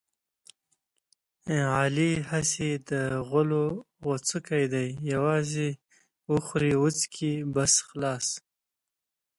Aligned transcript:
علي 1.77 2.11
هسې 2.29 2.69
د 2.89 2.91
غولو 3.27 3.65
غوڅکی 4.03 4.63
دی 4.73 4.87
یووازې 5.13 5.69
وخوري 6.31 6.73
وچکي 6.83 7.33
بس 7.53 7.73
خلاص. 7.87 8.25